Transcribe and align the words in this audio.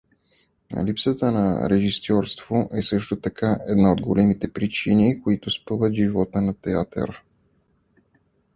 Липсата 0.85 1.31
на 1.31 1.69
режисьорство 1.69 2.69
е 2.73 2.81
също 2.81 3.17
една 3.67 3.91
от 3.91 4.01
големите 4.01 4.53
причини, 4.53 5.21
които 5.23 5.51
спъват 5.51 5.93
живота 5.93 6.41
на 6.41 6.53
театъра. 6.53 7.21